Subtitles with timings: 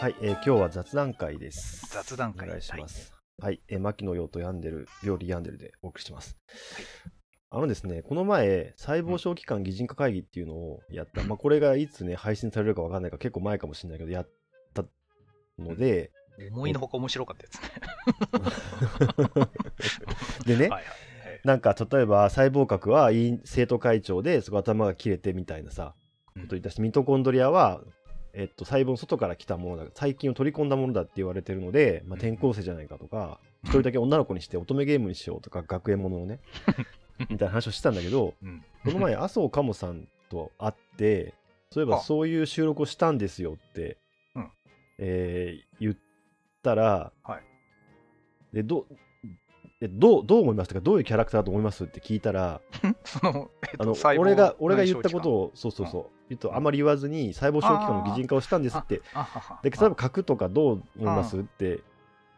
[0.00, 1.88] はい、えー今日は雑談会です。
[1.90, 3.12] 雑談会お願いします。
[3.42, 6.36] はい、えー、牧野陽と病んでる、病理病んでるでお送りしてます。
[7.50, 11.24] あのですね、この前、細胞小期間擬人化会議っていうのをやった。
[11.24, 14.30] まあ、これがいつね、配信されるかわかんないから結構前かもしれないけど、やっ
[14.72, 14.84] た
[15.58, 16.12] ので、
[16.52, 17.60] 思いのほか面白かったやつ
[19.34, 19.46] ね。
[20.56, 21.08] でね、はいはい
[21.44, 23.10] なんか例えば細胞核は
[23.44, 25.94] 生徒会長でそこ頭が切れてみたいなさ、
[26.34, 27.82] うんこと言ったしミトコンドリアは、
[28.32, 32.20] えっと、細胞の外から来たものだ細菌を取り込んだものだって言われてるので、まあ、うん。
[32.20, 36.40] 転校生じゃないかとか一、人だけ女の子にして乙女ゲームにしようとか 学園ものをね
[37.20, 38.64] みたいな話をしてたんだけど うん。
[38.84, 41.34] この前麻生かもさんと会って
[41.70, 42.00] そういえばあ。
[42.00, 43.98] そういう収録をしたんですよって、
[44.34, 44.50] うん。
[44.98, 45.96] えー言っ
[46.62, 47.42] たら、はい。
[48.52, 48.86] でど
[49.80, 50.80] えどうどう思いましたか？
[50.80, 51.84] どういうキャラクターだと思います？
[51.84, 52.60] って聞いたら
[53.04, 55.42] その、えっとあの俺が俺が言ったことを。
[55.44, 59.02] をそうそうそう、言うとあまり言わずに細胞小器官の擬人化をしたんですって。
[59.62, 61.80] で例えば核とかどう思いますって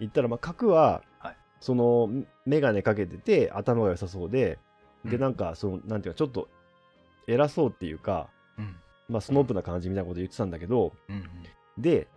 [0.00, 2.08] 言ったら、まあ、核は、はいその
[2.46, 4.58] 眼鏡かけてて頭が良さそうで
[5.04, 6.48] でうんなんかそのなんていうかちょっと
[7.26, 8.28] 偉そうっていうか、
[8.58, 8.76] うん
[9.10, 12.08] まあ、スノープな感じみたいなこと言ってたんだけどうんうんで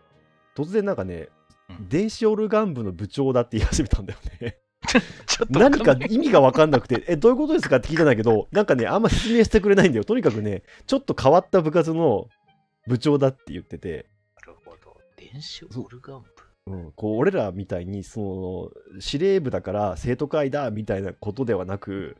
[0.55, 1.27] 突然なんかね、
[1.69, 4.59] うん電子オルガン部の部長だって言い始めたんだよね。
[5.49, 10.03] 何か意味が分かんなくて、え、どういうことですかって聞いたんだけど、なんかね、あんま説明してくれないんだよ。
[10.03, 12.27] とにかくね、ちょっと変わった部活の
[12.87, 14.97] 部長だって言ってて、なるほど。
[15.17, 16.33] 電子オルガン部。
[16.65, 22.15] うん、こう俺らみたいに、その、司令部だから生徒会だみたいなことではなく、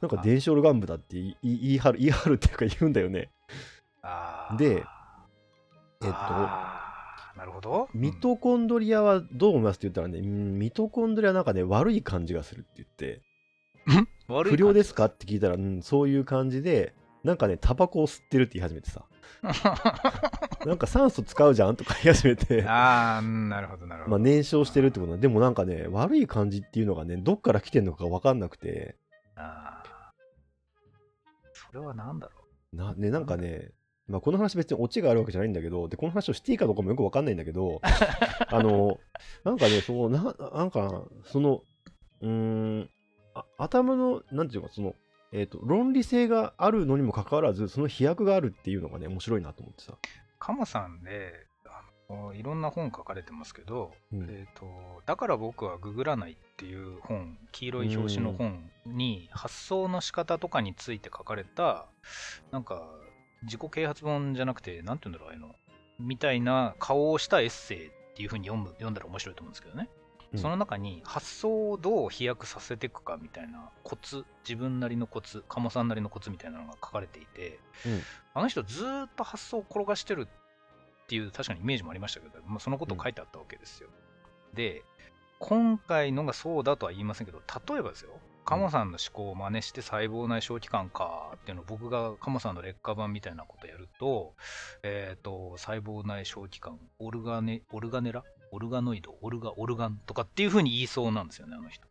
[0.00, 3.30] なんか電子オルガン部だって言い張る、言い張るっていうか言うんだよね。
[4.58, 4.82] で、えっ
[6.00, 6.83] と
[7.36, 7.88] なるほど。
[7.94, 13.22] ミトコンドリアはどう思いますって言ったらね、うんミトコンドリアなんかね、悪い感じがするって言って、
[14.26, 15.06] 不良ですか？
[15.06, 19.04] って聞いたら、うん、そういう感じで、なんかね、タバコを吸ってるって言い始めてさ、
[20.64, 24.10] なんか酸素使うじゃんとか言い始めて、ああ、なるほど、なるほど。
[24.12, 28.96] まあ燃焼してるってことなんでもなんかね、悪い感じっていうのがね、どっから来てんのか分かんなくて、
[29.36, 29.88] あー。
[31.52, 33.70] それは何だろなね、なんかね、
[34.08, 37.80] まあ、この話別にオチがあるわけじゃないんだけど、で、この話をしていいかどうかもよく分かんないんだけど、
[38.48, 38.98] あの、
[39.44, 41.62] なんかね、そう、ななんか、その、
[42.20, 42.90] うーん、
[43.34, 44.94] あ頭の、なんていうか、その、
[45.32, 49.94] えっ、と、論理性があるのにもかかわらず、その飛躍があるっていうのがね、面白いなと思ってさ。
[49.94, 49.98] う。
[50.38, 51.32] カモさんで、
[51.66, 61.86] あのいろんな本書かれてますけど、うんえーと、だから僕はググらないっていう本、黄色い表紙の本に発想の仕方とかについて書かれた、
[62.52, 62.86] なんか
[63.44, 65.54] 自己啓発本じゃなくて、なんて言うんだろう、ああいうの、
[65.98, 69.88] みたいな顔をしたエッセイっていう風に読む読んだら面白いと思うんですけどね。
[70.32, 70.38] うん。
[70.38, 78.00] その中に発想をどう飛躍させていくかみたいなコツ、自分なりのコツ、鴨さんなりのコツみたいなのが書かれていて、うん。
[78.34, 83.88] あの人ずーっと発想を転がしてるっていう確かにイメージもありましたけど、まあ、そのこと書いてあったわけですよ。
[84.54, 84.82] で、
[85.38, 88.10] 今回のがそうだとは言いませんけど、例えばですよ、
[88.44, 94.34] カモさんの思考を真似して細胞内小器官かっていうのを僕がカモさんの劣化版みたいなことやると、
[94.82, 98.22] えっ、と、細胞内小器官、オルガネ、オルガネラ？
[98.52, 101.88] オルガノイド、オルガ、オルガンとかっていう風に言いそうなんですよね、あの人。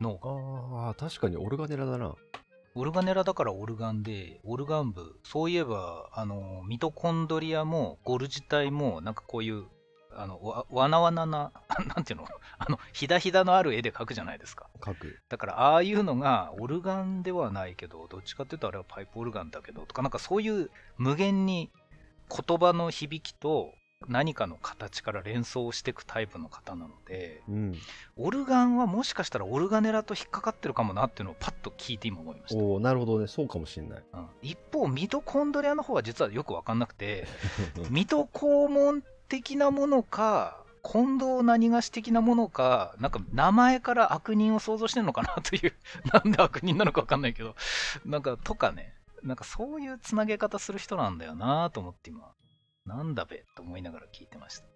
[0.00, 0.88] 脳が。
[0.88, 2.14] ああ、確かにオルガネラだな。
[2.74, 9.66] オルガネラだからオルガンで、オルガン部、そういえば、あの、ミトコンドリアも、ゴル自体も、なんかこういう、
[10.16, 11.52] あの、わわなわなな、
[11.94, 12.26] なんていうの？
[12.58, 14.68] あの、ひだひだのある絵で描くじゃないですか。
[14.84, 15.18] 書く。
[15.28, 21.70] だから、ああいうのが、オルガンではないけど、どっちかっていうとあれはパイプオルガンだけど、とか、なんかそういう無限に
[22.28, 23.74] 言葉の響きと
[24.08, 27.74] 何かの形から連想していくタイプの方なので、うん。
[28.16, 32.62] オルガンはもしかしたらオルガネラと引っかかってるかもなっていうのをパッと聞いて今思いました。
[32.62, 33.26] おおなるほどね。
[33.26, 34.04] そうかもしんない。
[34.12, 37.26] うん一方、ミトコンドリアの方は実はよく分かんなくて、
[37.90, 45.74] ミト肛門的なものか、近藤何がし的なものか、なんか名前から悪人を想像してるのかなという、
[46.12, 47.56] なんで悪人なのか分かんないけど、
[48.04, 52.32] なんかとかね、なんかそういうつなげ方する人なんだよなと思って今、
[52.84, 54.66] なんだべと思いながら聞いてました。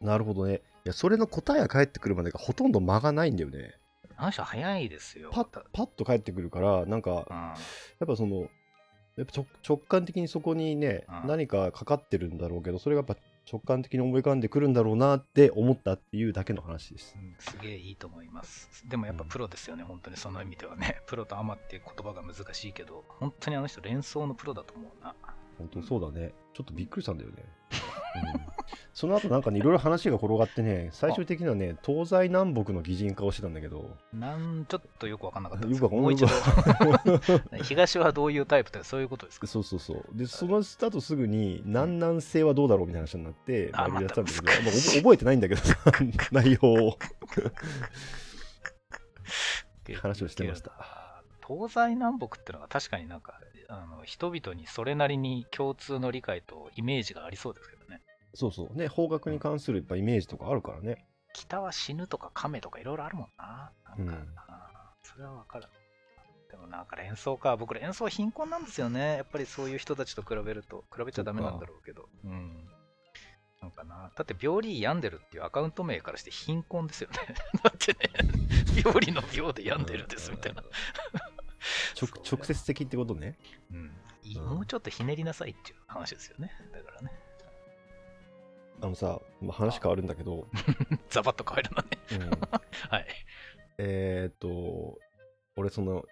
[0.00, 0.62] なるほどね。
[0.84, 3.74] いや、それの答えが返ってくるまでがほとんど間がないんだよね。
[4.16, 5.30] あの人早いですよ。
[5.30, 7.54] パッ、パッと返ってくるから、なんか、うんや
[8.04, 8.48] っぱその、
[9.16, 13.16] やっぱ直直感的にそこにね、うん何かかかってるんだろうけど、それがやっぱ
[13.50, 17.16] 直感的に思い浮かんでくるんだろうなって思ったっていうだけの話です。
[17.18, 18.88] うんすげえいいと思います。
[18.88, 21.02] でもやっぱプロですよね、本当にその意味ではね。
[21.06, 25.14] プロとアマっていう言葉が難しいけど、本当にあの人連想のプロだと思うな。
[25.58, 26.32] 本当そうだね。
[26.54, 27.44] ちょっとびっくりしたんだよね。
[28.59, 28.59] う ん
[28.92, 33.96] その後なんかねいろいろ話が転がってね最終的にはね東西南北の擬人化をしてたんだけど。
[34.12, 36.28] なんちょっとよく分かんなかったんですもう一度、
[37.62, 39.46] 東はどういうタイプとかそういうことですか？
[39.46, 40.04] そうそうそう。
[40.12, 45.76] でその後すぐに南南西はどうだろうみたいな話になってあいろいろやってたんだけどまあ覚覚えてないんだけどさ
[46.32, 46.98] 内容を。
[49.96, 50.72] 話をしてました。
[51.46, 57.79] 東西南北っていうのが確かになんかあの人々にそれなりに共通の理解とイメージがありそうですけど。
[57.79, 57.79] ね
[58.34, 58.76] そうそう。
[58.76, 61.06] ね方角に関するやっぱイメージとかあるからね。
[61.32, 63.72] 北は死ぬとか亀とかいろいろあるもんな。
[63.84, 64.28] なんか、うん。
[65.02, 65.66] それはわかる。
[66.50, 67.56] でもなんか連想か。
[67.56, 69.16] 僕連想貧困なんですよね。
[69.16, 70.84] やっぱりそういう人たちと比べると。
[70.94, 72.08] 比べちゃダメなんだろうけど。
[72.24, 72.68] うん。
[73.62, 74.10] なんかな。
[74.14, 77.18] だって病理病んでるっていうアカウント名からして貧困ですよね。
[77.62, 78.10] だってね。
[78.84, 80.64] 病理の病で病んでるですみたいな。
[82.00, 83.38] 直接的ってことね。
[83.70, 83.92] うん。
[84.36, 86.52] もうちょっとひねりなさいっていう話ですよね。
[86.72, 87.12] だからね。
[88.82, 90.46] あのさ、まあ、話変わるんだけど、
[91.10, 92.30] ザバッと変えるのね。
[92.30, 92.40] うん、
[92.90, 93.06] はい。
[93.78, 94.98] えーっと
[95.56, 96.04] 俺その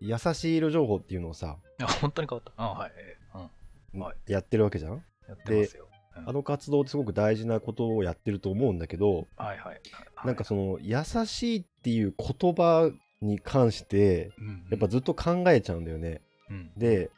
[0.00, 2.52] 優しい色情報っていうのをさあ本当に変わった。
[2.62, 2.92] あはい。
[2.96, 3.48] えー
[3.94, 4.00] うん。
[4.00, 5.02] はいやってるわけじゃん？
[5.28, 5.88] やってますよ。
[5.88, 9.80] うんあの活動ってすごく大事なことをやってると思うんだけど、はいはいはい。
[10.26, 16.20] なんかその優しいっていう言葉に関してうん、やっぱずっと考えちゃうんだよね。
[16.50, 17.10] うん、で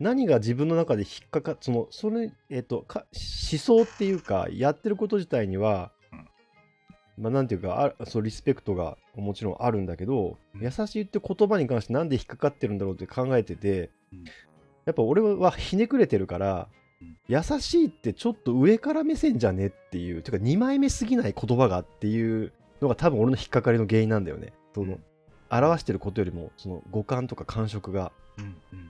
[0.00, 3.06] 何が自分の中で引っかかそのそれえっ、とか
[3.50, 7.22] 思想っていうかやってること自体には、うん。
[7.24, 10.62] まあなんていうかあそうリスペクトがもちろんあるんだけど、うん。
[10.62, 14.24] 優しいって言葉に関してなんで引っかかってるんだろうって考えてて、うん。
[14.84, 16.68] やっぱ俺はひねくれてるから、
[17.00, 17.16] うん。
[17.28, 22.52] 優しいってちょっと上から目線じゃねっていうてか2枚目すぎない言葉がっていう
[22.82, 24.52] のが多分俺の引っかかりの原因なんだよね。
[24.74, 24.98] その
[25.50, 28.10] 表してることよりもその五感とか感触が。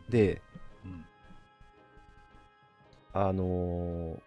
[0.09, 0.54] でうん
[3.15, 4.21] あのー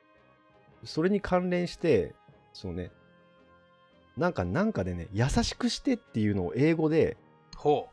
[0.83, 2.13] それに関連して
[2.53, 2.91] そうね
[4.15, 7.17] なんかなんかでね優しくしてっていうのを英語で
[7.55, 7.89] ほ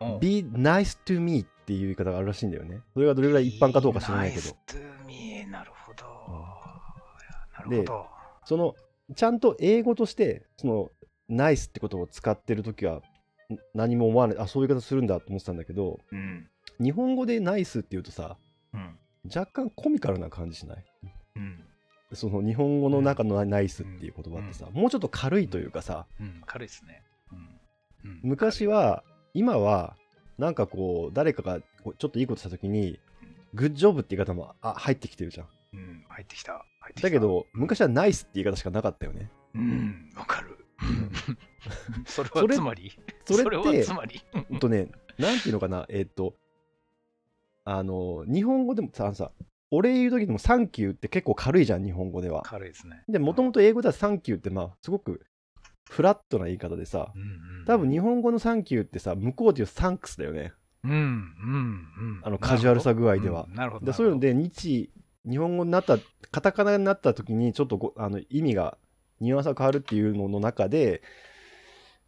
[0.00, 0.04] う。
[0.04, 6.04] うん be nice to me っていう言い方があるらしいんだよねそれがどれぐらい一般かどうか知らないけど Nice to me なるほど。
[7.56, 8.06] なるでほど。
[8.44, 8.74] その
[9.16, 10.90] ちゃんと英語としてその
[11.30, 13.02] nice ってことを使ってる時はん
[13.74, 16.48] 何も思わないあそういう言い方するんだと思ってたんだけどうん。
[16.80, 18.36] 日本語で nice っていうとさ
[18.74, 18.98] うん。
[19.34, 20.84] 若干コミカルな感じしない？
[21.36, 21.64] うん。
[22.14, 26.42] その日本語の中のナイスっていう言葉ってさ、もうちょっと軽いというかさ、うん。
[26.46, 27.02] 軽いですね。
[27.32, 28.10] うん。
[28.10, 29.04] うん昔、は
[29.34, 29.96] 今は
[30.38, 32.98] なんかこう誰かがちょっといいことした時に
[33.54, 36.04] グッジョブって言い方もあ入ってきてるじゃんうん。
[36.08, 36.64] 入ってきた。
[37.02, 40.10] だけ、ど昔はナイスって言い方しかなかったよねうん。
[40.16, 40.58] わかる。
[42.06, 42.92] それ それはつまり
[43.26, 44.22] それはってつまり
[44.58, 44.88] とね
[45.18, 46.34] なんていうのかなえっ、と
[47.70, 49.30] あの日本語でもささ
[49.70, 52.40] 俺言う時でもサンキューって結構軽いじゃん日本語では。
[52.42, 53.02] 軽いですね。
[53.08, 55.20] でもともと英語ではサンキューってまあすごく
[55.90, 57.24] フラットな言い方でさうんう
[57.62, 60.54] ん多分日本語のサンキューってさ向こうで言うサンクスだよね。
[60.82, 62.20] うんうんうん。
[62.24, 63.46] あのカジュアルさ具合では。
[63.50, 63.84] なるほど。
[63.84, 64.90] でそういうので日
[65.28, 65.98] 日本語になった
[66.30, 68.78] カタカナになった時にちょっとごあの意味が
[69.20, 71.02] ニュアンスが変わるっていうのの中で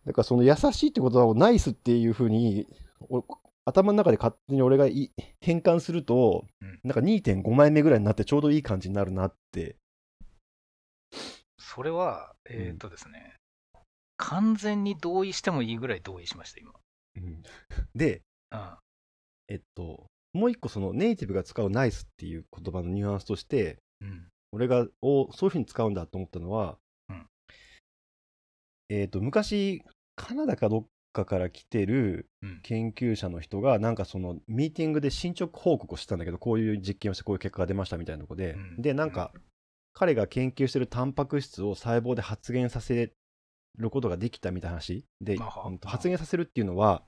[0.07, 2.67] だからその優しいって言葉をナイスっていうふうに
[3.11, 3.23] お
[3.65, 9.77] 頭の中で勝手に俺がい変換すると、うんなんか2.5枚目ぐらいになってちょうどいい感じになるなって
[11.59, 13.37] それは、えっ、とですね、
[14.17, 16.73] 完全に同意してもいいぐらい同意しました、今。
[17.17, 17.43] うん
[17.95, 18.77] でうん。
[19.49, 24.27] えっともう一個そのネイティブが使うナイスっていう言葉のニュアンスとしてうん。
[24.53, 26.77] 俺がおそういうふうに使うんだと思ったのは、
[27.09, 27.27] うん
[28.89, 29.85] えっ、と昔
[30.17, 32.61] カナダかどっかから来てるうん。
[32.63, 38.83] 研究者の人がなんかそのミーティングで進捗報告をしてたんだけどこういう実験をしてこういう結果が出ましたみたいなとこで、うん。
[38.83, 39.33] でなんか
[39.93, 43.13] 彼が研究してるタンパク質を細胞で発現させ
[43.77, 45.05] ることができたみたいな話。
[45.21, 45.37] で、
[45.85, 47.03] 発現させるっていうのは、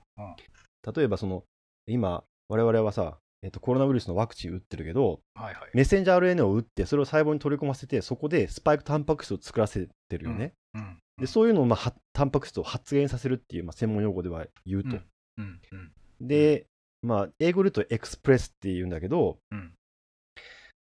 [0.95, 1.43] 例えばその
[1.87, 5.69] 今我々はさ、えっとコロナウイルスのワクチン打ってるけどはいはい。
[5.73, 10.97] メッセンジャー RNA を打ってそれを細胞に取り込ませてそこでスパイクタンパク質を作らせてるよね、うん。
[11.17, 14.97] でそういうのを、まあ、はタンパク質を発現させるっていう、まあ、専門用語では言うと、
[15.37, 15.59] うん。
[15.71, 15.91] うん。
[16.21, 16.67] で、
[17.01, 19.73] まあ、英語で言うとエクスプレスって言うんだけど、うん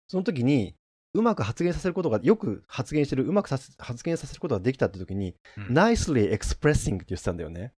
[0.09, 0.75] その時に
[1.15, 7.73] うまく発言させることがよく発言してるうまく発言させることができたって時に、うん nicely expressing って言ってたんだよね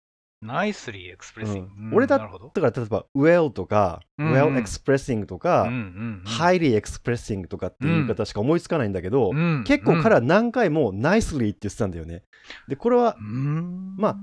[0.44, 1.70] ナイスリーエクスプレッシング。
[1.78, 2.52] うん俺だなるほど。
[2.54, 4.34] だから例えば well とか、うんうん。
[4.34, 12.24] well expressing とか、うんうんうん、highly expressing とかっていう言い方しか思いつかないんだけど、うん結構彼は何回も nicely って言ってたんだよね。
[12.68, 13.96] でこれはうん。
[13.98, 14.18] まあ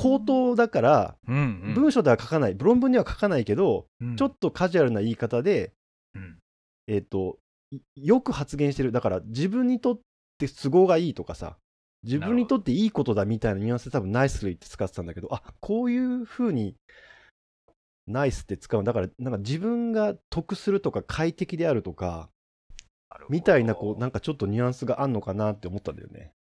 [0.00, 4.16] 口頭だから文章では書かない論文には書かないけど、うん。
[4.16, 5.72] ちょっとカジュアルな言い方で
[6.14, 6.38] うん。
[6.86, 7.38] えっ、と
[7.70, 8.92] いよく発言してる。
[8.92, 10.00] だから自分にとっ
[10.38, 11.58] て都合がいいとかさ、
[12.04, 16.76] 自分にとっていいことだみたいなニュアンスで多分ナイスリーって使ってたんだけど、あこういう風に
[18.06, 18.84] ナイスって使う。
[18.84, 22.30] だから、なんか自分が得するとか快適であるとか、
[23.28, 26.32] みたいな、こう、なんかちょっとニュアンスがあんのかなって思ったんだよね。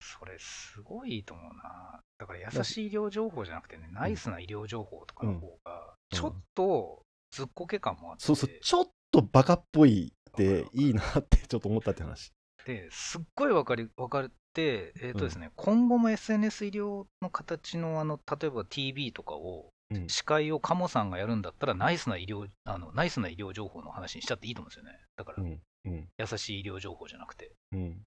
[0.00, 2.00] それすごいと思うな。
[2.18, 12.32] だから優しい医療情報じゃなくてね、ナイスな医療情報とかの方が、うんちょっとずっこけ感もあって、そうそう、ちょっとバカっぽいっていいなってちょっと思ったって話。
[12.64, 20.08] ですっごい分かり分かって、えーとですね今後も SNS 医療の形のあの例えば TV とかをうん。
[20.08, 25.60] 司会をカモさんがやるんだったらナイスな医療あのナイスな医療情報の話にしちゃっていいと思うんですよねだから、うん。
[25.86, 26.08] うん。
[26.18, 28.02] 優しい医療情報じゃなくてうん。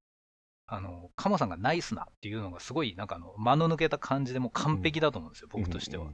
[0.73, 6.07] あのカモさんがナイスなっていうのがすごいなんかあの間の抜けた感じでもう完璧だと思うんですよ、僕としては、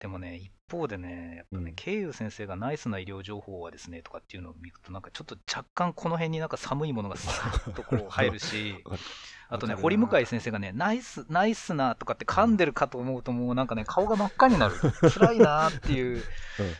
[0.00, 1.74] でもね、一方でね、やっぱね、うん。
[1.74, 8.82] ケイユ先生がナイスな医療情報はですねとかっていうのを見ると、なんかちょっと若干この辺になんか寒いものがさーっとこう入るし
[9.50, 14.74] あとね、堀向井先生がね、ナイス、ナイスなとかって噛んでるかと思うと、もうなんかね、顔が真っ赤になる。
[15.12, 16.22] 辛いなーっていう、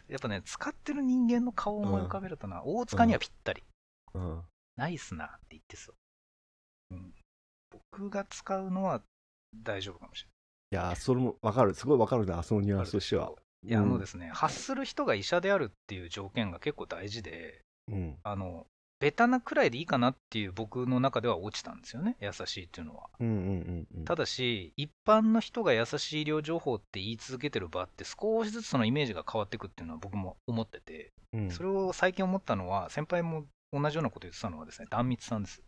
[0.08, 3.62] やっぱね、使ってる人間の顔を思い浮かべるとな、大塚にはぴったり。
[4.76, 5.94] ナイスなって言ってそう。
[6.92, 7.14] うん。
[7.90, 9.02] 僕が使うのは
[9.64, 10.28] 大丈夫かもしれ
[10.78, 10.84] ない。
[10.84, 11.74] いやー、それもわかる。
[11.74, 13.32] すごいわかるな、そのニュアンスとしては。
[13.66, 18.16] いや、あうんのですね、発する人が医者であるっていう条件が結構大事で、うん。
[18.22, 18.66] あの、
[19.00, 23.10] ベタなくらいでいいかなっていう僕の中では落ちたんですよね、優しいっていうのは。
[23.18, 24.04] うんうんうんうん。
[24.04, 35.62] ただし、一般の人が優しい医療情報って言い続けてる場って少しずつそのイメージが変わっていくっていうのは僕も思ってて、うんそれを最近思ったのは、先輩も同じようなこと言ってたのはですね、壇蜜さんです。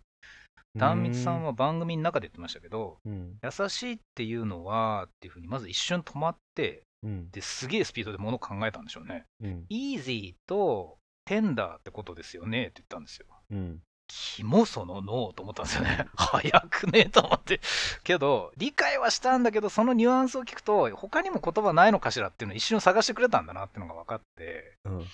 [0.77, 3.39] 壇蜜さんは番組の中で言ってましたけど、うん。
[3.43, 7.31] 優しいっていうのはっていうふうにまず一瞬止まって、うん。
[7.31, 9.25] ですげえスピードで物を考えたんでしょうね。
[9.43, 9.67] うん。
[9.69, 13.27] イージーとテンダーってことですよねって言ったんですよ。
[13.51, 13.81] うん。
[14.07, 16.07] キモその脳と思ったんですよね。
[16.17, 17.61] 早くねと思って。
[18.03, 25.07] けど、理解はしたんだけど、そのニュアンスを聞くと、他にも言葉ないのかしらっていうのを一瞬探してくれたんだなっていうのが分かって、うん。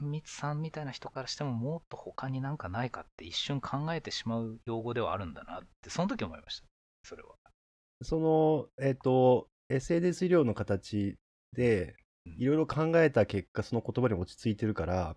[0.00, 6.66] ああ、壇蜜さんみたいな人からしても、もっと他になんかないかって一瞬考えてしまう用語ではあるんだなって、その時思いました。
[7.04, 7.34] それは。
[8.02, 11.16] その、えっ、と、SNS 医療の形
[11.52, 15.16] でうん、いろいろ考えた結果、その言葉に落ち着いてるから、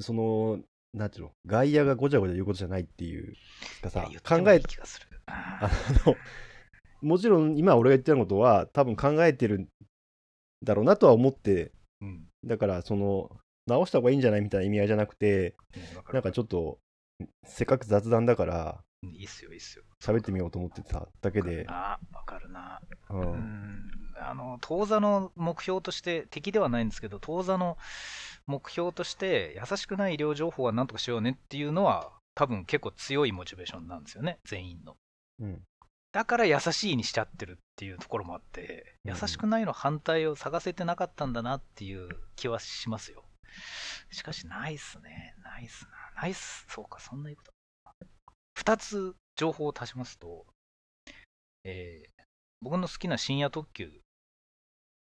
[0.00, 0.60] その、
[0.94, 3.34] なんていうの、外野がごちゃごちゃ言うことじゃないっていう
[3.82, 5.06] かさ考えてもいい、気がする。
[5.26, 5.70] あ
[6.06, 6.16] の、
[7.02, 9.68] もちろん今俺が言ってることは多分考えてるん
[10.64, 12.26] だろうなとは思って、うん。
[12.44, 13.30] だからその、
[13.68, 16.78] 直した方がいいんじゃないみたいな意味合いじゃなくて、うんなんかちょっと、
[17.44, 19.84] せっかく雑談だから、うんいいっすよ、いいっすよ。
[20.02, 22.80] 喋ってみようと思ってただけで、あわかるな。
[23.10, 23.14] う。
[23.14, 27.78] うんんあの当座の目標として、敵ではないんですけど、当座の
[28.46, 34.96] 目標として、優しくない医療情報はなんとかしようねっていうのは、多分結構強いモチベーションなんですよね、全員の。
[35.40, 35.62] うん。
[36.12, 43.24] だから優しいにしちゃってるっていうところもあって、うん優しくないの反対を探せてなかったんだなっていう気はしますよ。
[44.10, 47.52] しかし、ナイスね、ナイスな、ナイス、そうか、そんな言うこと。
[48.54, 50.46] 二つ情報を足しますと、
[51.64, 52.18] えー
[52.60, 53.88] 僕の好きな深夜特急、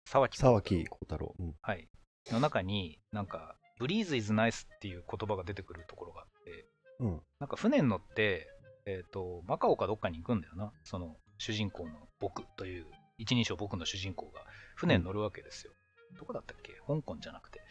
[0.10, 1.36] 沢木沢木幸太郎。
[1.38, 1.54] うん。
[1.62, 1.88] はい、
[2.32, 6.66] の中に、なんか、ブリーズイズナイスっていう言葉が出てくるところがあって、
[7.00, 7.22] うん。
[7.40, 8.48] なんか船に乗って、
[8.86, 10.72] えっ、と、マカオかどっかに行くんだよな。
[10.84, 14.42] その主人公の僕という、一人称僕の主人公が
[14.76, 15.74] 船に乗るわけですよ。
[16.18, 16.74] どこだったっけ？
[16.88, 17.62] 香港じゃなくて。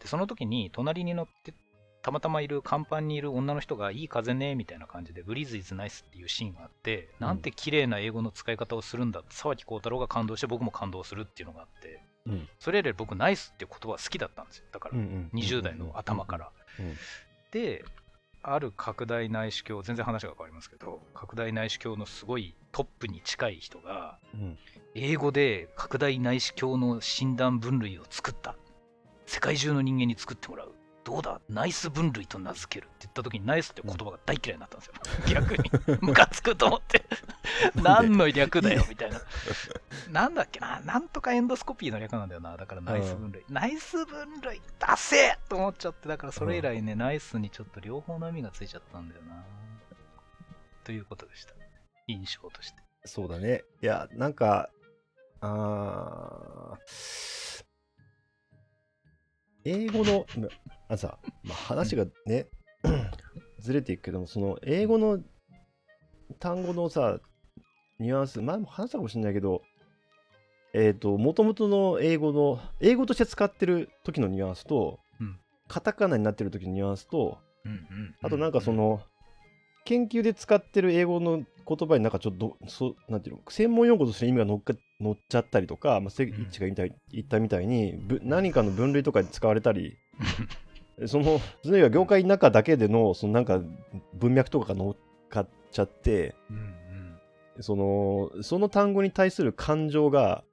[0.00, 1.54] で、その時に隣に乗って、
[2.02, 12.48] たまたまいる、甲板にいる女の人がいい風ね、みたいな感じで、ブリーズイズナイスっていうシーンがあって、うんなんて綺麗な英語の使い方をするんだって、沢木幸太郎が感動して、僕も感動するっていうのがあって、うん。
[12.58, 14.64] それ以来僕、ナイスっていう言葉好きだったんですよ。
[14.72, 15.38] だからうん、うん。
[15.38, 16.50] 20代の頭から。
[16.80, 16.96] うん。
[17.52, 17.84] で、
[18.42, 24.58] ある拡大内視鏡、全然話が変わりますけど、拡大内視鏡のすごいトップに近い人が、うん。
[24.94, 28.56] 英語で拡大内視鏡の診断分類を作った。
[29.26, 30.74] 世界中の人間に作ってもらう。
[31.04, 31.40] どうだ？
[31.48, 34.94] ナイス分類と名付けるって言った時にナイスって言葉が大嫌いになったんですよ。
[35.34, 35.70] 逆に。
[36.00, 37.04] ムカつくと思って。
[37.74, 38.84] 何の略だよ？
[38.88, 39.20] みたいな。
[40.10, 40.60] なんだっけ？
[40.60, 42.56] ななんとかエンドスコピーの略なんだよな。
[42.56, 43.44] だからナイス分類。
[43.48, 44.62] ナイス分類出
[44.96, 49.44] せと思っちゃって、だからそれ以来ね、ナイスにちょっと両方の意味がついちゃったんだよな。
[50.84, 51.54] ということでした。
[52.06, 52.76] 印象として。
[53.04, 53.64] そうだね。
[53.82, 54.70] いや、なんか、
[55.40, 57.64] あー
[59.64, 60.48] 英語の、ま
[60.92, 62.48] あのさ、まあ、話がね、
[63.58, 65.20] ずれていくけども、その英語の
[66.38, 67.18] 単語のさ、
[67.98, 69.62] ニュアンス、前も話したかもしれないけど、
[70.74, 75.38] えっ、と、もともとの英語の、英語として使ってる時のニュアンスと、うん。
[75.66, 77.38] カタカナになってる時のニュアンスと
[78.20, 79.00] あとなんかそ、の、
[79.86, 83.42] 研究で使ってる英語の言葉になんかちょっとそうなんていうの？
[83.48, 89.96] 専門用語として意味が乗っか乗っちゃったたりとか、まあ、セイッチが言った言ったみたいにぶ何かの分類とかで使われたり
[91.06, 93.60] そのそれが業界の中だけでのそのなんか
[94.14, 94.96] 文脈とかが乗っ
[95.28, 100.44] かっちゃってうんうんそのその単語に対する感情が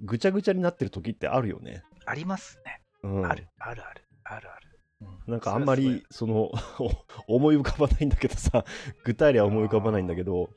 [0.00, 1.82] ぐちゃぐちゃになってる時ってあるよね。
[2.06, 2.80] ありますね。
[3.02, 4.80] うん、ある、あるある、あるある。
[5.26, 6.50] うなんかあんまりその
[7.26, 8.64] 思い浮かばないんだけどさ
[9.04, 10.50] 具体例は思い浮かばないんだけど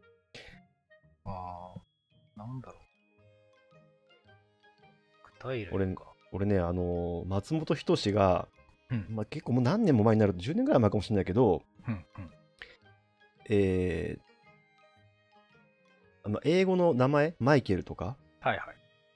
[1.25, 2.81] ああ、なんだろう。
[5.25, 6.13] 具体例俺か。
[6.31, 8.47] 俺ねあの松本人志が、
[8.89, 12.01] うんまあ、結構もう何年も前になると10年ぐらい前かもしれないけどうんうん。
[13.49, 14.27] えー
[16.23, 18.17] あの英語の名前マイケルとか？
[18.41, 18.75] はいはい。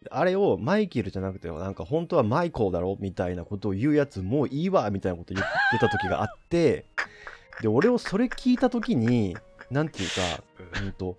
[0.10, 6.86] あれをマイケルじゃなくてなんか本当はマイコーだろみたいなことを言うやつもういいわみたいなこと言ってた時があって
[7.62, 9.36] で俺をそれ聞いた時に
[9.70, 11.18] なんていうかうんと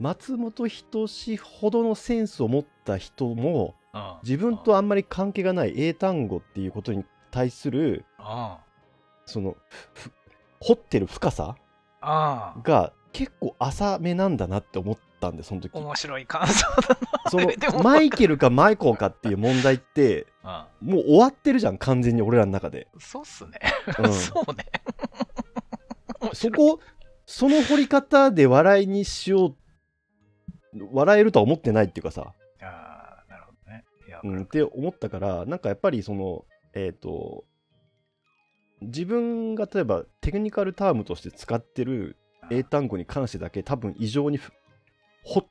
[0.00, 7.04] 松本人志ほどのセンスを持った人もうん自分とあんまり関係がない英単語っていうことに
[7.34, 8.58] 対するあ
[9.26, 9.56] その
[9.92, 10.12] ふ
[10.60, 11.56] 掘ってる深さ
[12.00, 15.74] が結構浅めなんだなって思ったんでその時。
[15.74, 16.98] あ、面白い感想だ
[17.28, 17.50] その
[17.82, 20.68] マイケルかマイコーかっていう問題ってな。
[20.80, 23.58] もう終わってるじゃん完全に俺らの中で、うん、そうっすね。
[23.98, 24.12] うん。
[24.14, 24.66] そうね。
[26.34, 26.78] そこ
[27.26, 29.56] その掘り方で笑いにしよう
[30.92, 33.84] 笑えるとは思ってないっていうかさ、ああ、なるほどね。
[34.06, 37.44] いや、うん、って思ったからなんかやっぱりそのえっ、と
[38.82, 42.16] 自分が例えばテクニカルタームとして使ってる
[42.50, 44.52] 英単語に関してだけ多分異常にふ
[45.22, 45.46] 掘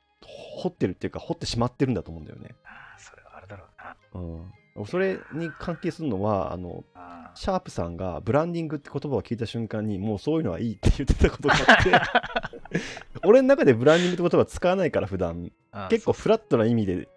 [0.56, 2.54] 掘ってるっていうか掘ってしまってるんだと思うんだよね。
[2.64, 4.44] ああそれはあれだろうな。
[4.76, 12.80] うん、それに関係するのはあのあシャープさんがブランディングって言葉を聞いた瞬間にもうそういうのはいいって言ってたことがあって
[13.26, 17.08] 俺の中でブランディングって言葉使わないから普段あ結構フラットな意味で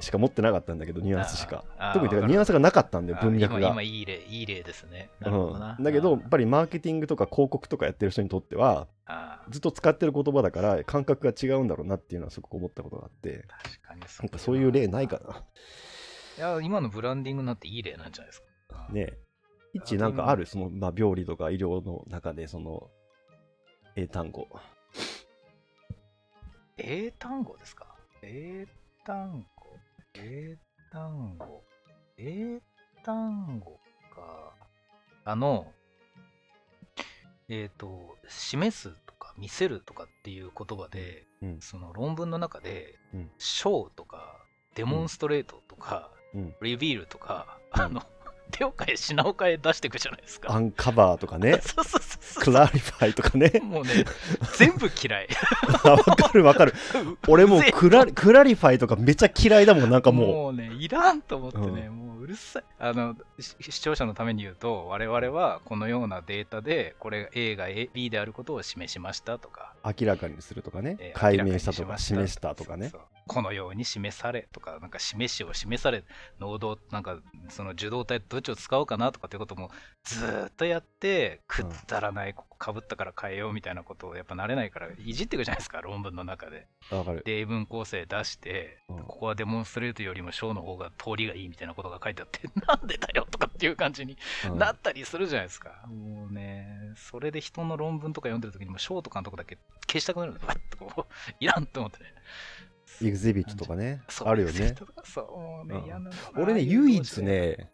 [0.00, 1.64] しか持ってなかったんだけどニュアンスしか。
[1.92, 3.68] 特にだかニュアンスがなかったんだよあ今、文脈が。
[3.70, 5.10] 今いい例、いい例ですね。
[5.20, 5.76] なるほどな。
[5.78, 8.88] うん、だけどやあっぱりマーケティングとか広告とかやってる人にとっては
[9.50, 13.46] ずっと使ってる言葉だから感覚が違うんだろうなっていうのはすごく思ったことがあって。
[13.48, 15.20] 確かにそなんかそういう例ないか
[16.36, 18.88] いや、今のブランディングなんていい例なんじゃないですか。
[18.88, 19.18] なねえ。
[19.74, 20.46] 一なんかある？
[20.46, 22.90] その、まあ、病理とか医療の中でその
[23.96, 24.48] 英単語。
[26.76, 27.94] 英単語ですか？
[28.22, 28.66] 英
[29.04, 29.53] 単語
[30.16, 30.56] 英
[30.92, 31.62] 単語。
[32.16, 32.60] 英
[33.04, 33.78] 単語
[34.14, 34.54] か。
[35.24, 35.66] あの、
[37.48, 41.60] えっ、と、示すとか見せるとかっていう言葉で、うん。
[41.60, 43.30] その論文の中で、うん。
[43.38, 44.38] ショーとか、
[44.74, 46.54] demonstrate とか、うん。
[46.62, 47.82] reveal とか、うん。
[47.82, 48.02] あの、
[48.50, 50.52] 手を変え品を変え出していくじゃないですか。
[50.52, 51.58] ア uncover とかね。
[51.62, 53.60] そうそうそう clarify とかね。
[53.62, 54.04] もうね、
[54.56, 55.28] 全部嫌い。
[55.84, 56.74] あわかるわかる。
[57.28, 62.64] 俺もうクラ clarify とかめっちゃ嫌いだもんなんかももうね、いらんと思ってね、うもううるさい。
[62.78, 70.96] あの、し視聴者のために言うと、我々はこのようなデータで、これ A が B であることを示しましたとか、う明らかにするとかね。
[70.98, 72.92] えー解明したとか示したとかね。
[73.26, 76.04] このように示されとか、なんか示しを示され、
[76.40, 77.18] 能動、なんか
[77.48, 79.70] その受動体どっちを使おうかなとかっていうことも
[80.04, 86.66] ずーっとやって、くだらない、かぶったから変えようみたいなことをやっぱ慣れないから、いじっていくじゃないですか、論文の中で。
[86.90, 94.16] わかるで、英文構成出して、うんここはデモンストレートよりもショーの方が通りがいいみたいなことが書いてあって、なんでだよとかっていう感じに
[94.50, 95.84] うんなったりするじゃないですか。
[95.86, 100.46] もうね、それで人の論文とか読んでる時にもショーとかのとこだけ消したくなるんだ。
[100.46, 102.14] わっとこう、いらんと思ってね。
[103.02, 104.74] エグゼビットとかねあるよね。
[106.34, 107.70] 俺ね唯一、ね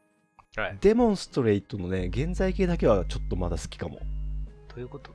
[0.56, 4.00] はい、デモンストレートのね現在形だけはちょっとまだ好きかも
[4.74, 5.12] どういうこと？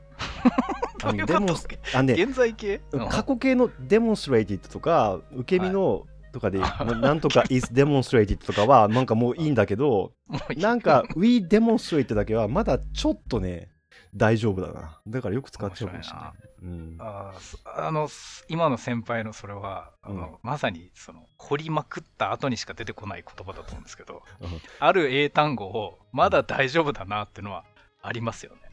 [1.03, 1.39] あどういうこと？
[1.39, 2.81] のデモンスあのね現在形？
[3.09, 10.13] 過去形のデモンストレーティッドとか受け身のとかで、は いななんとか is demonstrated とかはなんかもういいんだけど
[10.57, 13.69] なんか we demonstrate だけはまだちょっとね
[14.13, 15.01] 大丈夫だな。
[15.07, 16.31] だからよく使っちゃうかもしれない。
[16.63, 16.97] うん。
[16.99, 17.33] あ
[17.77, 20.37] あのす今の先輩のそれはあの、うん。
[20.41, 24.49] まさにその掘りまくった後にしか出てこない言葉だと思うんですけどうん。
[24.79, 27.65] ある英単語をまだ大丈夫だなっていうのは
[28.01, 28.64] ありますよね、うん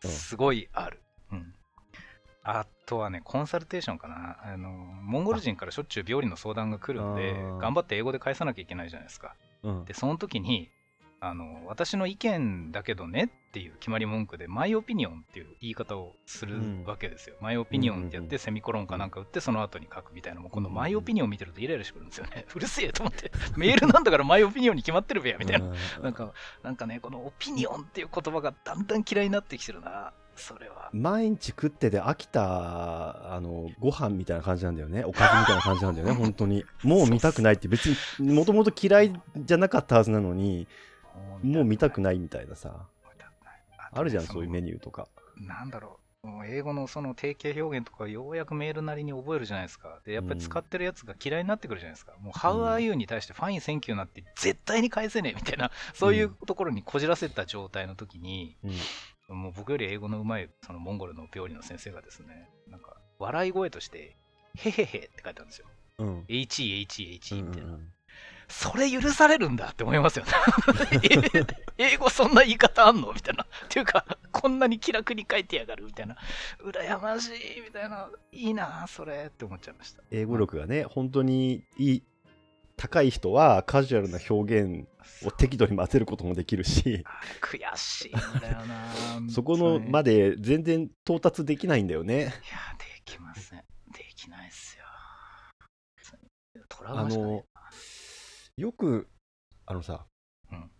[0.00, 1.54] すごいある、うん、
[2.44, 4.38] あとはねコンサルテーションかな。
[4.42, 9.34] あのモンゴル人からしょっちゅう病理の相談が来るんで頑張って英語で返さなきゃいけないじゃないですか。
[9.62, 9.84] うん。
[9.84, 10.70] でその時に
[11.20, 22.44] あの私の意見だけどねっていう決まり文句でマイオピニオンっていう言い方をするわけですよ、マイオピニオンってやってセミコロンかなんか打ってその後に書くみたいなもうこのマイオピニオン見てるとイライラしてくるんですよね。
[22.54, 23.32] うるせえと思って。
[23.56, 25.72] メールなんだからマイオピニオンに決まってるべやみたいな。
[26.02, 30.12] なんかなんかねこの opinion っていう言葉がだんだん嫌いになってきてるな。
[30.36, 30.90] それは。
[30.92, 35.04] 毎日食ってて飽きたあのご飯みたいな感じなんだよね。
[35.04, 36.64] おかずみたいな感じなんだよね本当に。
[36.84, 37.66] もう見たくないって。
[37.66, 37.86] 別
[38.20, 40.68] にもともと嫌いじゃなかったはずなのに
[41.42, 42.86] もう見たくないみたいなさ。
[43.90, 45.08] あるじゃんそういうメニューとか。
[45.36, 46.46] なんだろう。
[46.46, 50.00] 英語のその定型表現とかようやくメールなりに覚えるじゃないですか。
[50.04, 55.70] でやっぱり使ってるやつが嫌いになってくるじゃないですか、もう How are you に対して fine thank you なって絶対に返せねえみたいな。
[55.94, 58.68] そういうところにこじらせた状態の時に、う
[59.32, 59.36] ん。
[59.36, 64.16] もう僕より英語のうまいそのモンゴルの病理の先生がですねなんか笑い声として
[64.56, 65.66] へへへって書いてあるんですよ、
[65.98, 67.92] うん、HEHEH みたいな、うんうん
[68.48, 70.32] それ許されるんだって思いますよね。
[71.78, 73.44] え英語そんな言い方あんのみたいな。
[73.44, 76.16] っていうか、こんなに気楽に書いてやがるみたいな。
[76.64, 78.08] 羨ましいみたいな。
[78.32, 80.02] いいなそれって思っちゃいました。
[80.10, 82.02] 英語力がね本当にいい
[82.76, 84.88] 高い人はカジュアルな表現
[85.24, 87.04] を適度に混ぜることもできるし
[87.40, 88.92] 悔しいんだよな
[89.28, 90.30] そこのまで。
[90.30, 92.30] で全然到達できないんだよねいや、
[92.78, 93.58] できません。
[93.92, 94.84] できないっすよ。
[96.68, 97.44] トラウあマしかないの
[98.58, 99.08] よく
[99.66, 100.06] あのさ
[100.50, 100.58] うん。
[100.58, 100.70] うん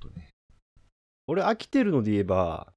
[0.00, 0.30] とね
[1.28, 2.72] 俺飽きてるので言えば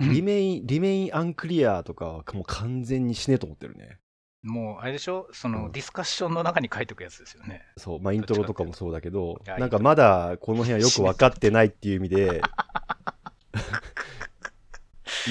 [0.00, 3.98] リメインリメインアンクリアとかはもう完全に死ねと思ってるね。
[4.42, 5.28] もう、あれでしょ？
[5.32, 5.72] その、うん。
[5.72, 7.62] ディスカッションの中に書いておくやつですよね。
[7.76, 8.00] そう。
[8.00, 12.40] まあイントロとかもそうだけどいやなんかまだこの辺はよく分かってないっていう意味で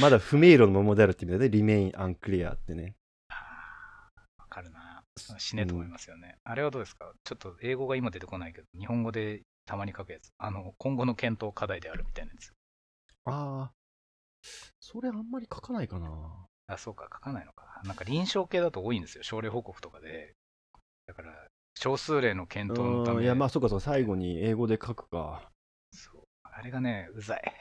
[0.02, 2.96] まだ不明瞭のままであるっていう意味でリメインアンクリアってね。
[5.18, 6.38] 死ねと思いますよね。
[6.44, 7.12] あれはどうですか？
[7.24, 10.30] ちょっと英語が今出てこないけど、日本語でたまに書くやつ。
[10.38, 12.52] あの、今後の検討課題であるみたいなやつ。
[13.26, 13.72] ああ
[14.80, 17.82] それあんまり書かないかなあ、そうか、書かないのか。
[17.84, 19.24] なんか臨床系だと多いんですよ。
[19.24, 20.34] 症例報告とかで。
[21.08, 25.52] だから、少数例の検討のためうんいやまあそうかそうか最後に英語で書くか
[25.94, 27.54] そうあれがね、うざい。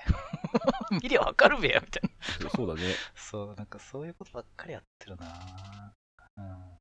[1.03, 2.03] 見りゃわかるべや、みたい
[2.45, 2.51] な。
[2.51, 5.95] そうだね そう、なんかそういうことばっかりやってるな
[6.37, 6.76] うん。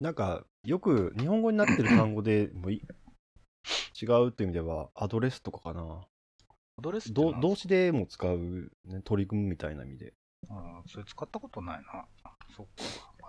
[0.00, 2.82] なんかよく日本語になってる単語でもい
[4.00, 10.14] 違うっていう意味ではアドレスとかかなアドレスど何動詞でも使う、ね、取り組むみたいな意味で
[10.48, 12.06] あそれ使ったことないな。
[12.56, 12.72] そっか。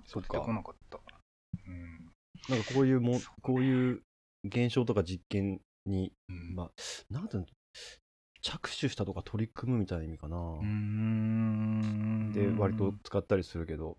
[0.06, 1.00] そっか出てこなかった。
[1.68, 2.12] うん。
[2.50, 4.02] なんかこういうもねこういう
[4.46, 6.72] 現象とか実験にうんまあ
[7.10, 7.48] なんていうの
[8.42, 13.98] 着手したとか取り組むみたいな意味かな、うーんで割と使ったりするけど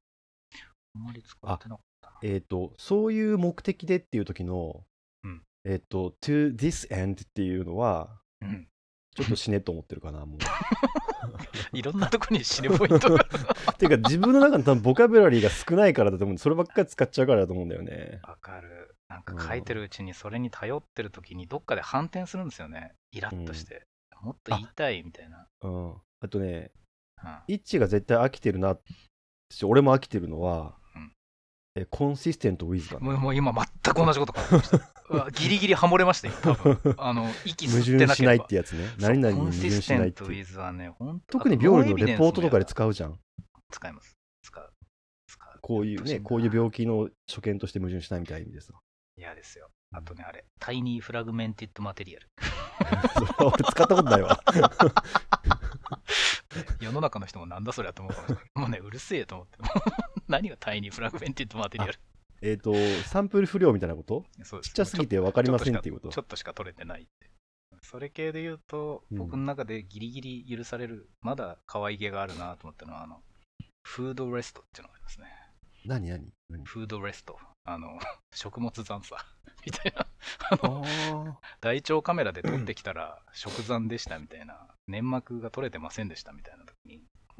[0.96, 1.91] あんまり使ってなかっ。
[2.22, 4.84] えっ、とそういう目的でっていう時の、
[5.24, 8.68] うんえっ、と to this end っていうのはうん。
[9.14, 10.38] ちょっと死ねと思ってるかなもう
[11.76, 13.24] いろんなとこに死ぬポイントが。
[13.78, 18.96] ていうか自分の中の多分ボキャブラリーが少ないからだと思うんでそればっかり使っちゃうからだと思うんだよねわかる。
[19.08, 22.94] なんか書いてるうちにそれに頼ってる時にどっかで反転するんですよね。
[23.10, 23.86] イラッとして。
[24.22, 25.46] もっと言いたいみたいな。
[25.62, 26.70] うんあとね
[27.22, 28.78] うんイッチが絶対飽きてるな
[29.50, 30.81] し俺も飽きてるのは、うん
[31.74, 34.78] えコンシステントウィズだもうもう今全く同じこと書いてました。
[35.30, 36.94] ギリギリハモれましたよ、多分。
[36.98, 38.46] あの、 息矛吸ってなければ盾しないっ。
[38.46, 43.18] てやつね何々に矛コンシ盾ステントウしないっていうィズはね、本当特に病理のレポートとかで使うじゃん
[43.70, 44.16] 使います。
[44.42, 44.72] 使う。
[45.26, 45.58] 使う。
[45.62, 48.74] こういうねこういう病気の所見として矛盾しないみたいな意味でさ
[49.16, 49.70] 嫌ですよ。
[49.94, 52.28] あとね、あれ、タイニーフラグメンティッドマテリアル。
[53.44, 54.42] 俺使ったことないわ
[56.80, 58.44] 世の中の人もなんだそれやと思うかもしれない。
[58.54, 59.58] もうね、うるせえと思って。
[60.32, 61.98] 何がタイニーフラグメンティッドマテリアル
[62.40, 64.24] えっとサンプル不良みたいなこと？
[64.62, 66.08] ちっちゃすぎて分かりませんっていうこと？
[66.08, 67.30] ちょっとしか取れてないって。
[67.82, 69.18] それ系で言うと、うん。
[69.18, 73.20] 僕の中でギリギリ許される、まだ可愛げがあるなと思ったのは、あの、
[73.82, 75.26] フードレストっていうのがありますね。
[75.84, 76.28] 何何？
[76.48, 76.64] 何？
[76.64, 77.36] フードレスト。
[77.64, 77.98] あの、
[78.34, 79.16] 食物残差
[79.66, 80.06] みたいな。
[80.50, 81.34] あー。
[81.60, 86.64] 大腸カメラで撮ってきたら食残でしたみたいな、粘膜が取れてませんでしたみたいな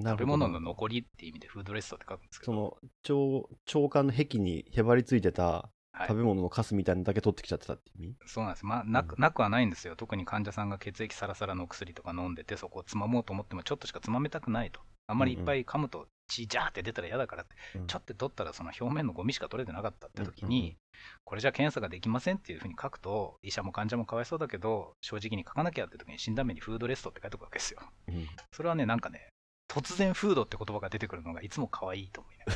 [0.02, 9.20] なるほど物の残りって意味でフードレストって書くんですけど、その腸腸管の壁にへばりついてたはい食べ物のカスみたいなのだけ取ってきちゃってたって意味、そうなんです、まあなく。
[9.20, 9.94] なくはないんですよ。
[9.94, 14.80] 特に患者さんが血液サラサラの薬とか飲んでて、そこをつまもうと思っても、ちょっとしかつまめたくないと。
[15.06, 20.76] あんまりいっぱい噛むと血ジャーって出たら嫌だからって、うんちょっと取ったらその表面のゴミしか取れてなかったって時に、うんうんうん
[21.24, 27.80] これじゃ検査ができませんっていうふうに書くと、医者も患者もかわいそうだけど、正直に書かなきゃって時に診断名にフードレストって書いておくわけですよ。
[28.08, 29.31] うんそれはね、なんかね、
[29.72, 32.52] 突然フードって言葉が出てくるのがいつも可愛いと思いなが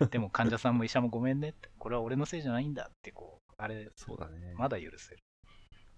[0.00, 0.06] ら。
[0.12, 5.22] でも患者さんも医者もごめんねって、これは俺のせいじゃないんだって、こう、あれ、そうだねまだ許せる。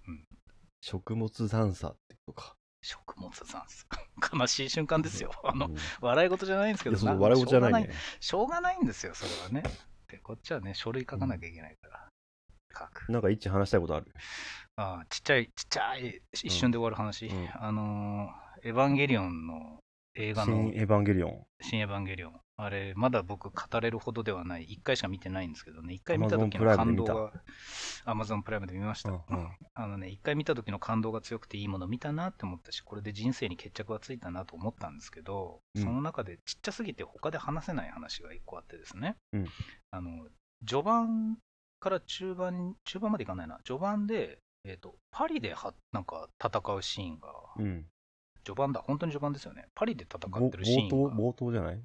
[0.06, 0.24] うん。
[0.80, 2.54] 食物残差ってことか。
[2.82, 3.86] 食物残差。
[4.32, 5.32] 悲しい瞬間ですよ。
[5.42, 7.92] あの、うん笑い事じゃないんですけど、笑い事じゃないね。
[8.20, 9.64] しょうがないしょうがないんですよ、それはね。
[10.06, 12.08] で、こっちはね、書類書かなきゃいけないから。
[12.72, 13.10] 書く。
[13.10, 14.14] なんか一致話したいことある？
[14.76, 17.26] ああちっちゃい、ちっちゃい、一瞬で終わる話。
[17.26, 19.79] うんあのー、エヴァンゲリオンの
[20.14, 21.46] 映画の新エヴァンゲリオン。
[21.62, 22.40] 新エヴァンゲリオン。
[22.56, 24.64] あれ、まだ僕語れるほどではない。
[24.64, 25.94] 一回しか見てないんですけどね。
[25.94, 27.32] 一回見た時の感動が、
[28.04, 29.10] アマゾンプライムで見ました。
[29.10, 39.46] うんうんあのね、一回見た時の感動が強くていいもの見たなって思ったし、これで人生に決着はついたなと思ったんですけど、うんその中でちっちゃすぎて他で話せない話が一個あってですね、うん
[39.92, 40.10] あの、
[40.66, 41.38] 序盤
[41.78, 47.86] から中盤、中盤までいかないな、序盤で、えっ、と、パリではなんか戦うシーンが、うん。
[48.44, 49.66] 序盤だ、本当に序盤ですよね。
[49.74, 50.96] パリで戦ぼってるシー冒頭？
[50.96, 51.82] ンが、冒頭じゃない？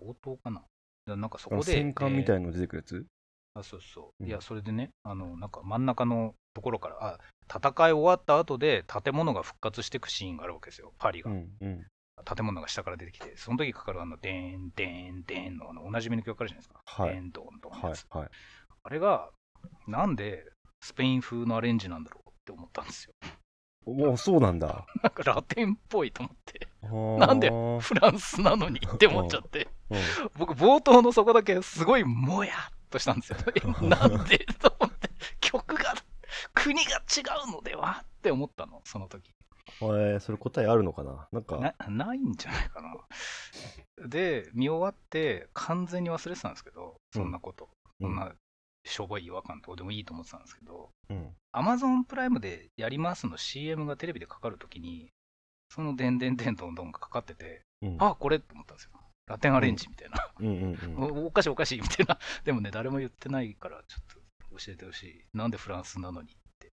[0.00, 0.62] 冒頭かな。
[1.06, 3.06] でなんかそこで、戦艦みたいいの出てくるやつ？
[3.54, 4.24] あ、そうそう。
[4.24, 11.30] うんいや、それでね、あの、なんか真ん中のところから、あ、戦い終わった後で建物が復活していくシーンがあるわけですよ、パリが。
[11.30, 11.86] うんうん。
[12.24, 16.80] 建物が下から出てきて、その時かかるあの、でーん、でーん、でーんの、あの、おなじみの曲あるじゃないですか。
[16.84, 18.06] はいでーん、ドン、ドンのはいやつ。
[18.10, 18.28] はい。
[18.82, 19.30] あれが、
[19.86, 20.44] なんで
[20.82, 23.12] スペイン風のアレンジなんだろうって思ったんですよ。
[23.86, 24.86] もうそうなんだ。
[25.02, 26.68] なんかラテンっぽいと思って、
[27.18, 29.98] ななんでフランスなのにって思っちゃって、うん。
[30.36, 32.54] 僕、冒頭のそこだけすごいもやっ
[32.90, 33.38] としたんですよ。
[33.54, 35.10] えなんでと思って、
[35.40, 35.94] 曲が、
[36.54, 39.32] 国が違うのではって思ったの、その時。
[39.80, 41.28] えーそれ答えあるのかな？
[41.30, 42.96] なんか、なないんじゃないかな。
[44.08, 47.68] で、見終わって完全に忘れてたんですけど、そんなこと。
[48.00, 48.08] うん。
[48.08, 48.32] そんな
[48.88, 51.34] しょぼい違和感どうでもいいと思ってたんですけど、うん。
[51.52, 55.10] Amazon プライムでやりますの CM がテレビでかかるときに、
[55.70, 58.90] そのでんでんでんどんどんがかかってて、うんあ、これって思ったんですよ。
[59.26, 60.30] ラテンアレンジみたいな。
[60.40, 61.20] うんうんうん。
[61.22, 62.18] おおかしいおかしいみたいな。
[62.44, 64.04] でもね、誰も言ってないから、ちょっ
[64.48, 65.24] と教えてほしい。
[65.34, 66.72] なんでフランスなのにって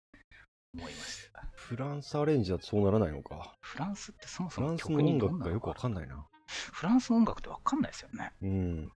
[0.77, 1.47] 思いました。
[1.55, 3.55] フランスアレンジだとそうならないのか。
[3.61, 6.27] フランスってそもそもフランスの曲に音楽がよくわかんないな。
[6.73, 8.33] フランスの音楽ってわかんないですよね。
[8.41, 8.91] うん。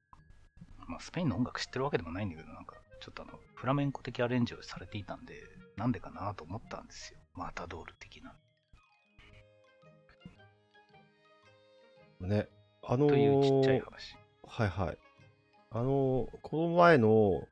[0.88, 2.76] まあ、スペインの音楽知ってるわけでもないんだけど、なんか、
[3.06, 5.44] ちょっとあの、フラメンコ的アレンジをされていたんで、
[5.78, 7.20] なんでかなと思ったんですよ。
[7.36, 8.34] マタドール的な。
[12.28, 12.48] ね。
[12.84, 14.16] あのーというちっちゃい話。
[14.48, 14.98] はいはい。
[15.70, 17.44] あのーこの前の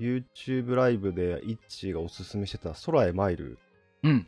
[0.00, 3.58] YouTube ライブでイッチーがおすすめしてた空へマイル
[4.02, 4.26] うん、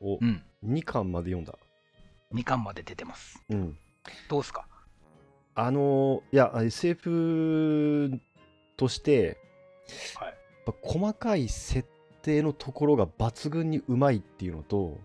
[0.00, 0.42] をうん。
[0.66, 1.56] 2巻まで読んだ。
[2.34, 3.40] 2巻まで出てます。
[3.48, 3.78] うん。
[4.28, 4.66] どうすか？
[5.54, 8.20] あのーいや、SF
[8.76, 9.38] として、
[10.16, 10.28] はい。
[10.28, 11.88] やっぱ細かい設
[12.22, 14.98] 定のところが抜群にうまいっていうのと。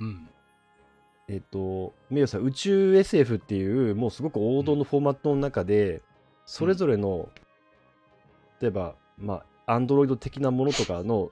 [0.00, 0.28] うん。
[1.28, 6.02] えっ、と、名誉さん、宇宙 SF っていう、もうすごく王道のフォーマットの中で、
[6.44, 7.30] それぞれの、
[8.60, 11.30] 例えば、まあ、アンドロイド的なものとかの、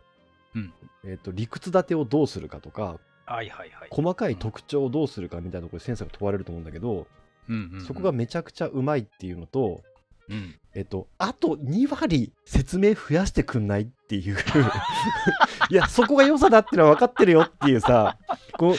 [0.55, 0.73] うん
[1.05, 3.89] えっ、と、理屈立てをどうするかとか、はいはいはい。
[3.91, 7.07] 細かい特徴をどうするかみたいなところでセンサーが問われると思うんだけど、
[7.49, 9.83] うんうんうんそこがめちゃくちゃうまいっていうのと、
[10.29, 10.55] うん。
[10.75, 14.37] えっと、あと2割説明増やしてくんないっていう。
[15.71, 18.17] いや、そこが良さだってのは分かってるよっていうさ、
[18.59, 18.75] こう、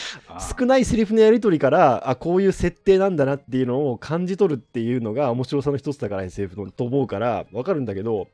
[0.58, 8.27] 少ないセリフのやり取りから、あ、こういう設定なんだなっていうのを感じ取るっていうのが面白さの一つだから SF のと思うから、分かるんだけど、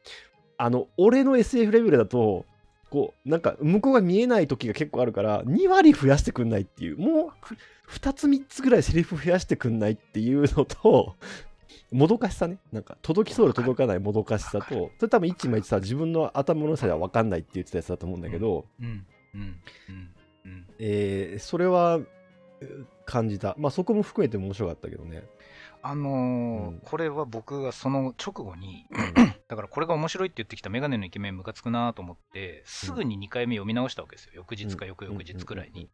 [0.57, 2.45] あの、俺の SF レベルだと、
[2.89, 7.55] こう、なんか、向こうが見えない時が結構あるから、2割増やしてくんないっていう、もう、ふ
[7.99, 11.15] 2つ3つぐらいセリフ増やしてくんないっていうのと、
[11.91, 12.57] もどかしさね。
[12.71, 19.05] なんか、届きそうで届かないもどかしさと、それ多分一今言ってた自分の頭の良さでは分かんないって言ってたやつだと思うんだけど、うん。
[19.33, 19.61] うん。
[19.89, 20.09] うん。
[20.45, 20.65] うん。
[20.79, 21.99] えーそれは
[22.61, 23.55] えー感じた。
[23.57, 25.23] まあそこも含めて面白かったけどね。
[25.81, 28.85] あのーうんこれは僕がその直後に、
[29.47, 34.31] だからこれが面白いって言ってきたメガネのイケメンムカつくなと思って、すぐに2回目読み直したわけですよ。
[34.35, 35.89] 翌日か翌々日くらいに。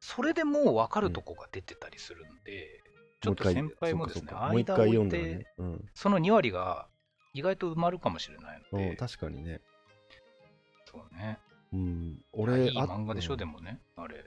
[0.00, 2.80] それでもう分かるとこが出てたりするんで、
[3.20, 5.46] ちょっと先輩もですね、間を回読置いて、ね。
[5.58, 6.88] うんその2割が
[7.34, 8.90] 意外と埋まるかもしれないのうん。
[8.90, 9.60] で、確かにね。
[10.90, 11.38] そうね。
[11.72, 12.18] うん。
[12.32, 14.24] 俺、いい漫画でしょ、うんでもね、あれ。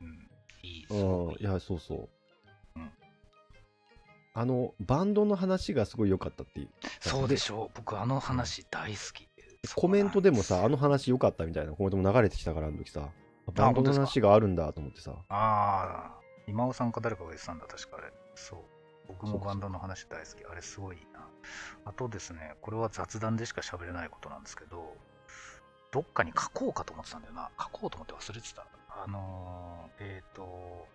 [0.00, 0.30] うん、
[0.62, 2.08] いい、すういや、そうそう。
[2.76, 2.90] うん
[4.38, 6.68] あの、バンドの話がすごい良かったっていう。
[7.00, 9.26] そうでしょう、僕、あの話大好き。
[9.74, 13.08] コメントでもさ、あのの話良かったみたいなコメントも流れてきたから、あの時さ。
[13.54, 15.12] バンドの話があるんだと思ってさ。
[15.28, 18.12] ああ、今尾さんか誰かが言ってたんだ、確かあれ。
[18.34, 18.58] そう。
[19.08, 20.44] 僕もバンドの話大好き。
[20.50, 21.20] あれすごいいいな。
[21.84, 24.96] あとですね、これは雑談でしか喋れないことなんですけど、
[25.92, 27.50] どっかに書こうかと思ってたんだよな。
[27.58, 28.66] 書こうと思って忘れてた。
[28.88, 30.86] あのー、えっ、と、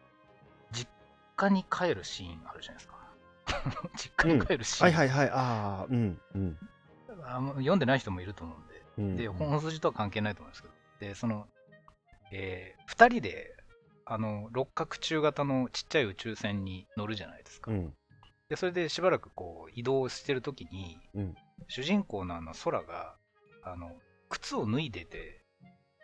[0.71, 0.89] 実
[1.35, 3.01] 家に帰るシーンあるじゃないですか。
[3.95, 4.93] 実家に帰るシーン。
[4.93, 5.29] はいはいはい。
[5.29, 6.21] ああ、うん。
[6.35, 6.57] うん。
[7.23, 11.47] あの読んでない人もいると思うんで、うんで、本筋とは関係ないと思うんですけど、で、その、
[12.31, 13.55] えー、2人で
[14.05, 17.71] あの六角柱型のちっちゃい宇宙船に乗るじゃないですか。
[17.71, 17.93] うん。
[18.49, 21.35] でそれでしばらくこう移動してる時に、うん
[21.67, 23.15] 主人公のあの空が
[23.63, 23.91] あの
[24.29, 25.45] 靴を脱いでて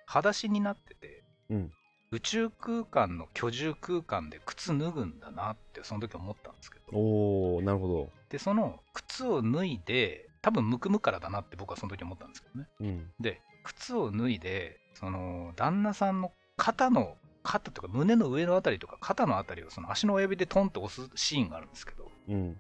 [0.06, 1.72] 裸足になってて、うん
[2.12, 8.10] 宇宙空間の居住空間で靴脱ぐんだなってその時思ったんですけどおー、なるほど。
[8.30, 13.12] でその靴を脱いで多分むくむからだなって僕はその時思ったんですけどねうん。
[13.20, 22.58] で靴を脱いでその旦那さんの肩の肩とか胸の上のあたりとか肩のあたりをその足の親指でトンって押すシーンがあるんですけどうん。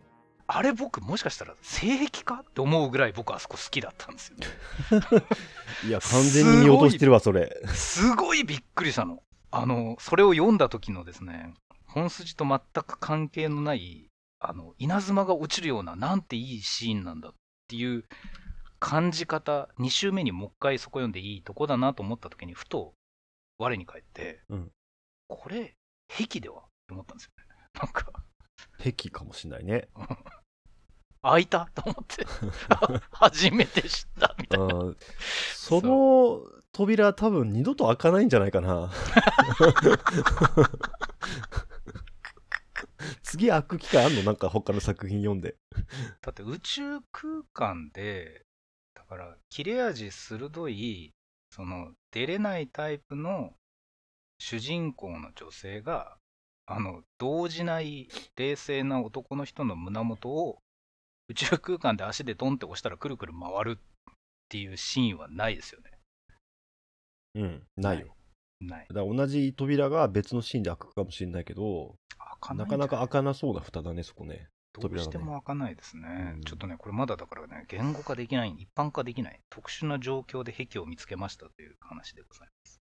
[0.50, 4.48] あれ僕もしかしたら性癖かって思うぐらい僕あそこ好きだったんですよね
[5.86, 7.62] いや、完全に見落としてるわ、それ。
[7.68, 9.22] すごいびっくりしたの
[9.52, 11.54] あのそれを読んだ時のですね
[11.86, 17.34] 本筋と全く関係のないあの稲妻が落ちるようななんていいシーンなんだっ
[17.68, 18.06] ていう
[18.80, 22.94] 感じ方2週目にもう一回そこ読んでいいとこだなと思った時にふと
[23.58, 24.72] 我に返って、うん
[25.28, 25.76] これ
[26.10, 26.60] 癖では？
[26.62, 27.44] って思ったんですよね
[27.82, 28.12] なんか
[28.80, 29.90] 癖かもしんないね。
[31.24, 31.68] 開いた？
[31.74, 32.26] と思って
[33.12, 34.98] 初めて知ったみたいなうん。
[35.56, 38.92] その扉多分二度と開かないんじゃないかな。
[43.24, 44.24] 次開く機会あんの？
[44.24, 45.56] なんか他の作品読んで。
[46.22, 48.44] だって宇宙空間で、
[48.96, 51.12] だから切れ味鋭い、
[51.52, 53.54] その出れないタイプの
[54.40, 56.18] 主人公の女性が、
[56.66, 60.60] あの、動じない冷静な男の人の胸元を
[61.30, 63.84] 宇宙空間で足でトンって押したらくるくる回るっ
[64.50, 65.92] ていうシーンはないですよね。
[67.36, 67.64] うん。
[67.76, 68.16] ないよ。
[68.60, 68.86] ない。
[68.90, 72.70] だから同じ扉が別のシーンで開くかもしれないけど、開かなない？
[72.70, 74.48] かなか開かなそうな蓋だね、そこね。
[74.80, 76.34] どうしても開かないですね。
[76.36, 82.80] うんちょっとね、これまだだからね、言語化できない、一般化できない、特殊な状況で癖を見つけましたという話でございます。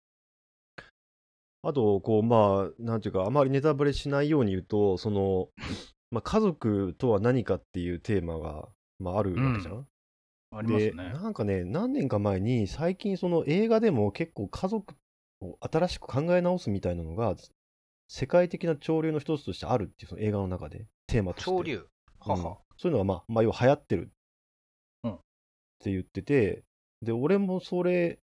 [1.64, 5.50] あと、こう、まあ、なんていうか、あまりネタバレしないように言うと、その、
[6.10, 8.68] まあ、家族とは何かっていうテーマが、
[9.00, 9.88] まあ、あるわけじゃん。
[10.54, 11.14] ありますで、ね。
[11.14, 14.96] なんかね、何年か前に、最近、その映画でも結構家族
[15.42, 17.36] を新しく考え直すみたいなのが、
[18.08, 21.50] 世界的な潮流の一つとしてあるっていう、その映画の中で、テーマとして。
[21.52, 21.86] 潮流？
[22.20, 22.58] はうんは。
[22.78, 24.12] そういうのが、まあ、まあ、要は流行ってる
[25.04, 25.20] うんっ
[25.80, 26.64] て言ってて、
[27.04, 28.20] で、俺もそれ、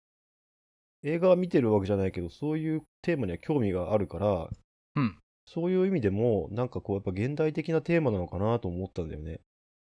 [1.04, 4.48] 映画は見てるわけじゃないけど、そういうテーマには興味があるから、
[4.96, 5.18] うん。
[5.46, 9.40] そういう意味でも、なんかこう、やっぱ現代的なテーマなのかなと思ったんだよね。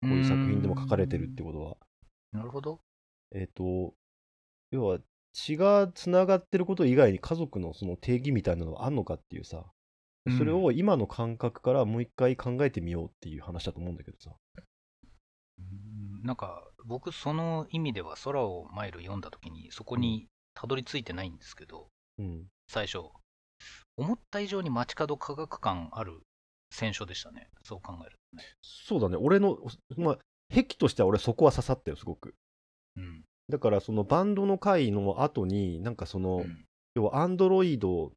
[0.01, 1.77] こういう作品でも書かれてるってことは。
[2.33, 2.81] なるほど。
[3.35, 3.95] えっ、と、
[4.71, 4.99] 要は、
[5.35, 9.65] 血がつながってること以外に家族のその定義みたいなのはあんのかっていうさ、
[10.27, 14.31] うんそれを今の感覚からもう一回考えてみようっていう話だと思うんだけどさ。
[15.59, 21.89] うんなんか、僕、その意味では空をマイル読んだときに、そこにたどり着いてないんですけど、
[22.19, 22.47] うん。
[22.69, 23.05] 最初、
[23.97, 26.21] 思った以上に街角科学館ある
[26.71, 27.49] 選書でしたね。
[27.63, 28.45] そう考えるとね。
[28.63, 29.59] そうだね、俺の、
[29.97, 30.19] まあ、
[30.51, 32.35] 癖としては俺そこは刺さったよ、すごく。
[32.97, 33.25] うん。
[33.49, 38.13] だからそのバンドの回の後に、なんかその、うん要はアンドロイド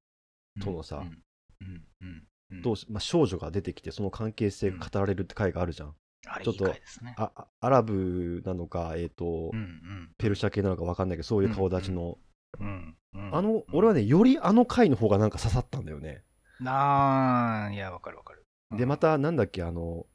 [0.61, 1.23] とのさうん
[1.61, 5.95] うんうんうんと、まあ、少女が出てきて、その関係性が語られるって回があるじゃん。
[6.43, 6.81] ちょっとね。
[7.17, 12.17] ああアラブなのか、えっ、と、うんペルシャ系なのか分かんないけど、そういう顔立ちの。
[12.59, 16.23] うんうんうんあの、俺はね、よりあの回の方がなんか刺さったんだよね。
[16.65, 18.43] あーいや、わかるわかる。
[18.77, 20.05] で、また、なんだっけ、あの、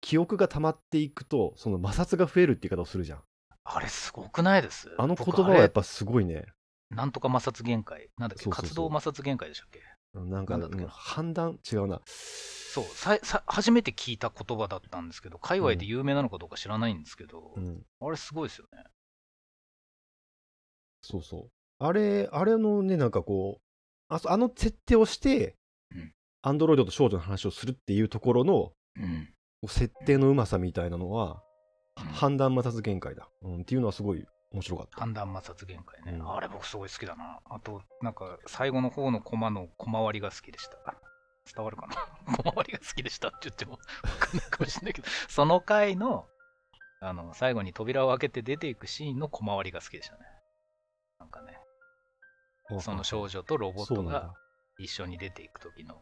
[0.00, 3.22] 記憶が溜まっていくと、その摩擦が増えるって言い方をするじゃん。
[3.64, 4.90] あれすごくないです？
[4.98, 6.46] あの言葉はやっぱすごいね。
[6.90, 8.08] なんとか摩擦限界。
[8.18, 8.42] なんだっけ？
[8.44, 9.80] そうそうそう活動摩擦限界でしたっけ？
[10.14, 12.00] なんか、なんうん判断違うな。
[12.06, 17.82] そうささ、初めて聞いた言葉だったんですけど、界隈で有名なのかどうか知らないんですけど、うん。
[18.00, 18.84] あれすごいですよね。
[21.02, 21.50] そうそう。
[21.78, 23.62] あれ、あれのね、なんかこう、
[24.08, 25.56] あそあの設定をして
[25.92, 29.28] うん、アンドロイドと少女の話をするっていうところの、うん。
[29.68, 31.50] 設定のうまさみたいなのは、うん
[32.12, 33.60] 判断摩擦限界だ、うん。
[33.60, 35.00] っていうのはすごい面白かった。
[35.00, 37.40] 判断摩擦限界ね、うんあれ僕すごい好きだな。
[37.48, 40.76] あと、なんか最後の方のコマの小回りが好きでした。
[41.54, 41.96] 伝わるかな？
[42.36, 46.26] 小回りが好きでしたって言ってもわかんないかもしれないけど、その回の、
[47.00, 50.24] あの、最後に扉を開けて出ていくシーンの小回りが好きでしたね。
[51.18, 51.58] なんかね、
[52.80, 54.34] その少女とロボットが。
[54.80, 56.00] 一緒に出ていく時の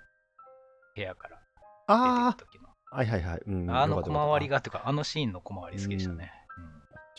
[0.95, 1.43] 部屋から出
[1.89, 3.43] あていく時の、あはいはいはい。
[3.45, 6.33] うん、あの小よかったよかった回りが、っていうか、あのシーンの小回り好きでしたね。
[6.43, 6.48] うん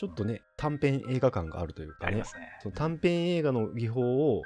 [0.00, 2.24] ちょっとね、短編映画感があるというかねありま。
[2.24, 2.48] すね。
[2.62, 4.00] その短編映画の技法
[4.34, 4.42] を、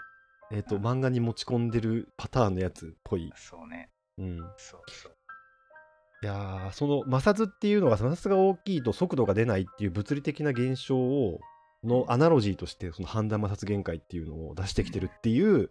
[0.50, 3.32] えっ、と、漫画に持ち込んでるパターンのやつっぽい。
[3.36, 3.88] そうね。
[4.18, 4.38] うん。
[4.38, 6.26] いそうそう。
[6.26, 11.38] やー、その摩擦っていうのが、摩擦が大きいと速度が出ないっていう物理的な現象を、
[11.84, 15.70] のアナロジーとしてその判断摩擦限界っていうのを出してきてるっていう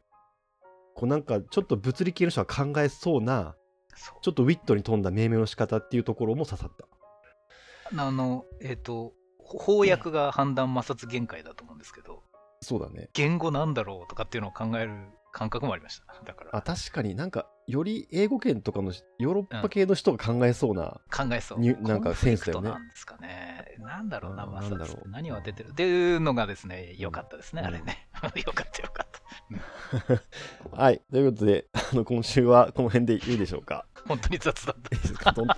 [0.93, 3.55] こうなんかちょっと物理系の人が考えそうな
[4.21, 6.87] ちょっとウィットに富んだ命名の仕方っていうところも刺さった
[7.95, 9.13] あの、えっ、と、
[9.45, 12.23] 翻訳が判断摩擦限界だと思うんですけど、
[12.61, 14.93] そうだね言語なんだろうとかっていうのを考える
[15.33, 16.05] 感覚もありました。
[16.23, 21.59] だから、あ確かになんかより英語圏とかのヨーロッパ系の人が考えそうな、考えそう。
[21.59, 23.75] になんかセンスだよねなんですかね。
[23.79, 25.11] なんだろうな、摩なんだろう擦。
[25.11, 28.07] 何を当ててるっていうのがですね、良かったですね、うんあれね。
[28.35, 29.21] 良かった、良かった。
[30.71, 34.75] はいということであの今週はこの辺でいいでしょうか 本当に雑だっ
[35.33, 35.57] た。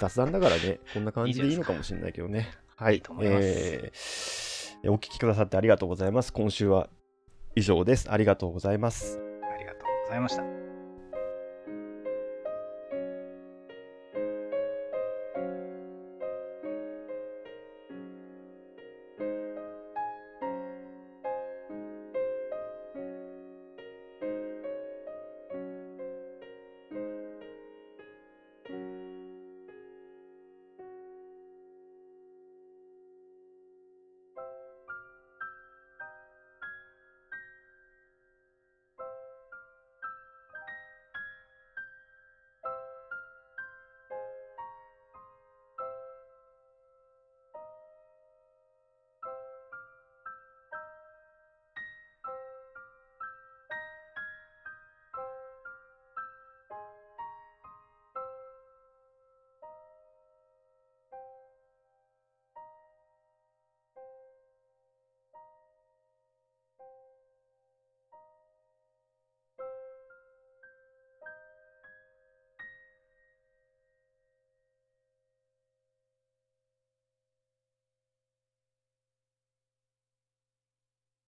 [0.00, 2.48] 雑談だからね、こんな感じでいいのかもしれないけどね。
[2.76, 6.32] はいいいと思いますえーお聞きくださってありがとうございます。
[6.32, 6.88] 今週は
[7.56, 8.10] 以上です。
[8.10, 9.18] ありがとうございます。
[9.42, 10.63] ありがとうございました。